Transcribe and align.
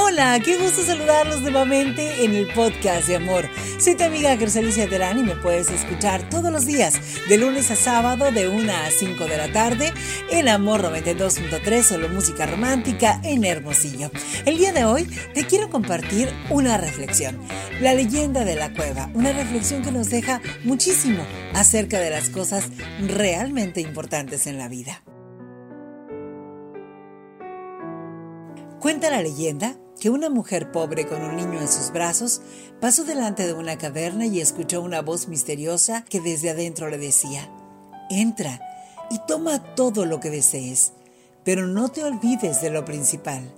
Hola, 0.00 0.38
qué 0.44 0.56
gusto 0.58 0.84
saludarlos 0.84 1.40
nuevamente 1.40 2.24
en 2.24 2.32
el 2.32 2.46
podcast 2.52 3.08
de 3.08 3.16
amor. 3.16 3.48
Soy 3.80 3.96
tu 3.96 4.04
amiga 4.04 4.38
Crisalicia 4.38 4.88
Terán 4.88 5.18
y 5.18 5.24
me 5.24 5.34
puedes 5.34 5.68
escuchar 5.70 6.28
todos 6.30 6.52
los 6.52 6.66
días, 6.66 6.94
de 7.28 7.36
lunes 7.36 7.72
a 7.72 7.76
sábado, 7.76 8.30
de 8.30 8.46
1 8.46 8.72
a 8.72 8.90
5 8.92 9.24
de 9.24 9.36
la 9.36 9.52
tarde, 9.52 9.92
en 10.30 10.48
Amor 10.48 10.82
92.3, 10.82 11.82
solo 11.82 12.08
música 12.10 12.46
romántica 12.46 13.20
en 13.24 13.44
Hermosillo. 13.44 14.12
El 14.46 14.58
día 14.58 14.72
de 14.72 14.84
hoy 14.84 15.04
te 15.34 15.44
quiero 15.46 15.68
compartir 15.68 16.32
una 16.48 16.78
reflexión. 16.78 17.36
La 17.80 17.92
leyenda 17.92 18.44
de 18.44 18.54
la 18.54 18.72
cueva, 18.72 19.10
una 19.14 19.32
reflexión 19.32 19.82
que 19.82 19.90
nos 19.90 20.10
deja 20.10 20.40
muchísimo 20.62 21.26
acerca 21.54 21.98
de 21.98 22.10
las 22.10 22.30
cosas 22.30 22.68
realmente 23.00 23.80
importantes 23.80 24.46
en 24.46 24.58
la 24.58 24.68
vida. 24.68 25.02
Cuenta 28.78 29.10
la 29.10 29.22
leyenda 29.22 29.76
que 30.00 30.10
una 30.10 30.30
mujer 30.30 30.70
pobre 30.70 31.06
con 31.06 31.22
un 31.22 31.36
niño 31.36 31.60
en 31.60 31.68
sus 31.68 31.92
brazos 31.92 32.40
pasó 32.80 33.04
delante 33.04 33.46
de 33.46 33.54
una 33.54 33.78
caverna 33.78 34.26
y 34.26 34.40
escuchó 34.40 34.80
una 34.80 35.02
voz 35.02 35.28
misteriosa 35.28 36.04
que 36.04 36.20
desde 36.20 36.50
adentro 36.50 36.88
le 36.88 36.98
decía, 36.98 37.50
entra 38.10 38.60
y 39.10 39.18
toma 39.26 39.74
todo 39.74 40.04
lo 40.06 40.20
que 40.20 40.30
desees, 40.30 40.92
pero 41.44 41.66
no 41.66 41.90
te 41.90 42.04
olvides 42.04 42.60
de 42.60 42.70
lo 42.70 42.84
principal. 42.84 43.52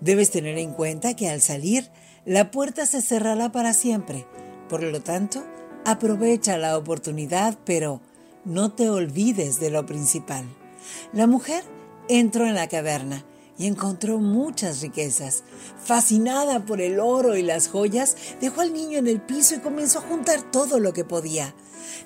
Debes 0.00 0.30
tener 0.30 0.58
en 0.58 0.72
cuenta 0.72 1.14
que 1.14 1.28
al 1.28 1.40
salir, 1.40 1.90
la 2.24 2.50
puerta 2.50 2.86
se 2.86 3.02
cerrará 3.02 3.50
para 3.52 3.72
siempre. 3.72 4.26
Por 4.68 4.82
lo 4.82 5.00
tanto, 5.00 5.44
aprovecha 5.84 6.56
la 6.58 6.76
oportunidad, 6.76 7.58
pero 7.64 8.00
no 8.44 8.72
te 8.72 8.88
olvides 8.88 9.60
de 9.60 9.70
lo 9.70 9.86
principal. 9.86 10.44
La 11.12 11.26
mujer 11.26 11.64
entró 12.08 12.46
en 12.46 12.54
la 12.54 12.68
caverna 12.68 13.24
y 13.60 13.66
encontró 13.66 14.18
muchas 14.18 14.80
riquezas. 14.80 15.44
Fascinada 15.84 16.64
por 16.64 16.80
el 16.80 16.98
oro 16.98 17.36
y 17.36 17.42
las 17.42 17.68
joyas, 17.68 18.16
dejó 18.40 18.62
al 18.62 18.72
niño 18.72 18.96
en 18.96 19.06
el 19.06 19.20
piso 19.20 19.54
y 19.54 19.58
comenzó 19.58 19.98
a 19.98 20.02
juntar 20.02 20.50
todo 20.50 20.80
lo 20.80 20.94
que 20.94 21.04
podía. 21.04 21.54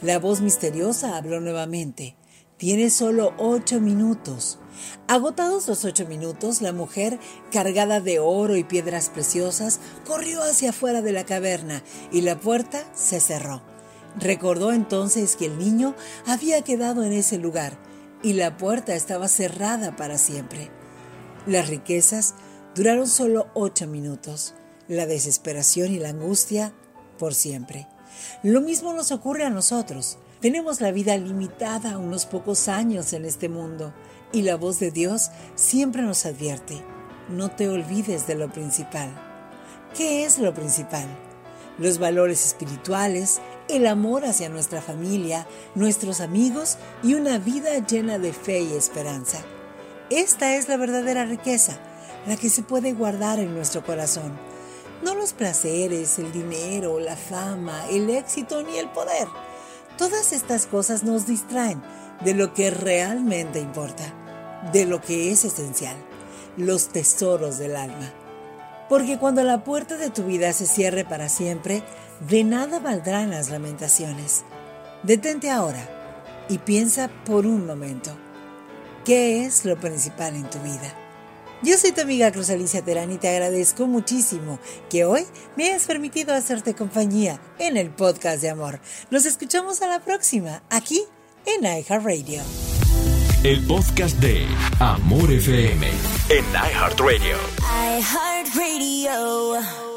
La 0.00 0.18
voz 0.18 0.40
misteriosa 0.40 1.14
habló 1.14 1.42
nuevamente. 1.42 2.16
Tienes 2.56 2.94
solo 2.94 3.34
ocho 3.36 3.82
minutos. 3.82 4.60
Agotados 5.08 5.68
los 5.68 5.84
ocho 5.84 6.06
minutos, 6.06 6.62
la 6.62 6.72
mujer, 6.72 7.18
cargada 7.50 8.00
de 8.00 8.18
oro 8.18 8.56
y 8.56 8.64
piedras 8.64 9.10
preciosas, 9.10 9.78
corrió 10.06 10.42
hacia 10.42 10.70
afuera 10.70 11.02
de 11.02 11.12
la 11.12 11.26
caverna 11.26 11.82
y 12.10 12.22
la 12.22 12.40
puerta 12.40 12.82
se 12.94 13.20
cerró. 13.20 13.60
Recordó 14.18 14.72
entonces 14.72 15.36
que 15.36 15.46
el 15.46 15.58
niño 15.58 15.94
había 16.26 16.62
quedado 16.62 17.04
en 17.04 17.12
ese 17.12 17.36
lugar 17.36 17.76
y 18.22 18.32
la 18.32 18.56
puerta 18.56 18.94
estaba 18.94 19.28
cerrada 19.28 19.96
para 19.96 20.16
siempre. 20.16 20.70
Las 21.46 21.68
riquezas 21.68 22.34
duraron 22.76 23.08
solo 23.08 23.48
ocho 23.54 23.88
minutos, 23.88 24.54
la 24.86 25.06
desesperación 25.06 25.92
y 25.92 25.98
la 25.98 26.10
angustia 26.10 26.72
por 27.18 27.34
siempre. 27.34 27.88
Lo 28.44 28.60
mismo 28.60 28.92
nos 28.92 29.10
ocurre 29.10 29.44
a 29.44 29.50
nosotros. 29.50 30.18
Tenemos 30.40 30.80
la 30.80 30.92
vida 30.92 31.16
limitada 31.16 31.92
a 31.92 31.98
unos 31.98 32.26
pocos 32.26 32.68
años 32.68 33.12
en 33.12 33.24
este 33.24 33.48
mundo 33.48 33.92
y 34.32 34.42
la 34.42 34.56
voz 34.56 34.78
de 34.78 34.92
Dios 34.92 35.30
siempre 35.56 36.02
nos 36.02 36.26
advierte, 36.26 36.80
no 37.28 37.50
te 37.50 37.68
olvides 37.68 38.26
de 38.28 38.36
lo 38.36 38.50
principal. 38.52 39.10
¿Qué 39.96 40.24
es 40.24 40.38
lo 40.38 40.54
principal? 40.54 41.06
Los 41.78 41.98
valores 41.98 42.46
espirituales, 42.46 43.40
el 43.68 43.88
amor 43.88 44.24
hacia 44.26 44.48
nuestra 44.48 44.80
familia, 44.80 45.46
nuestros 45.74 46.20
amigos 46.20 46.78
y 47.02 47.14
una 47.14 47.38
vida 47.38 47.84
llena 47.84 48.18
de 48.18 48.32
fe 48.32 48.60
y 48.60 48.74
esperanza. 48.74 49.44
Esta 50.14 50.56
es 50.56 50.68
la 50.68 50.76
verdadera 50.76 51.24
riqueza, 51.24 51.78
la 52.26 52.36
que 52.36 52.50
se 52.50 52.62
puede 52.62 52.92
guardar 52.92 53.38
en 53.38 53.54
nuestro 53.54 53.82
corazón. 53.82 54.38
No 55.02 55.14
los 55.14 55.32
placeres, 55.32 56.18
el 56.18 56.30
dinero, 56.32 57.00
la 57.00 57.16
fama, 57.16 57.88
el 57.88 58.10
éxito 58.10 58.62
ni 58.62 58.76
el 58.76 58.90
poder. 58.90 59.26
Todas 59.96 60.34
estas 60.34 60.66
cosas 60.66 61.02
nos 61.02 61.26
distraen 61.26 61.82
de 62.22 62.34
lo 62.34 62.52
que 62.52 62.70
realmente 62.70 63.58
importa, 63.58 64.04
de 64.70 64.84
lo 64.84 65.00
que 65.00 65.32
es 65.32 65.46
esencial, 65.46 65.96
los 66.58 66.90
tesoros 66.90 67.56
del 67.56 67.74
alma. 67.74 68.12
Porque 68.90 69.18
cuando 69.18 69.42
la 69.44 69.64
puerta 69.64 69.96
de 69.96 70.10
tu 70.10 70.24
vida 70.24 70.52
se 70.52 70.66
cierre 70.66 71.06
para 71.06 71.30
siempre, 71.30 71.82
de 72.28 72.44
nada 72.44 72.80
valdrán 72.80 73.30
las 73.30 73.48
lamentaciones. 73.48 74.44
Detente 75.04 75.48
ahora 75.48 75.88
y 76.50 76.58
piensa 76.58 77.10
por 77.24 77.46
un 77.46 77.66
momento. 77.66 78.10
¿Qué 79.04 79.44
es 79.44 79.64
lo 79.64 79.76
principal 79.76 80.36
en 80.36 80.48
tu 80.48 80.60
vida? 80.60 80.94
Yo 81.62 81.76
soy 81.76 81.90
tu 81.90 82.02
amiga 82.02 82.30
Cruz 82.30 82.50
Alicia 82.50 82.82
Terán 82.82 83.10
y 83.10 83.18
te 83.18 83.28
agradezco 83.28 83.86
muchísimo 83.86 84.60
que 84.88 85.04
hoy 85.04 85.24
me 85.56 85.66
hayas 85.66 85.86
permitido 85.86 86.32
hacerte 86.34 86.74
compañía 86.74 87.40
en 87.58 87.76
el 87.76 87.90
podcast 87.90 88.40
de 88.42 88.50
amor. 88.50 88.80
Nos 89.10 89.26
escuchamos 89.26 89.82
a 89.82 89.88
la 89.88 89.98
próxima, 90.00 90.62
aquí 90.70 91.02
en 91.46 91.64
iHeartRadio. 91.64 92.42
El 93.42 93.66
podcast 93.66 94.16
de 94.18 94.46
Amor 94.78 95.32
FM 95.32 95.88
en 96.28 96.44
iHeartRadio. 96.52 97.36
iHeartRadio. 97.98 99.91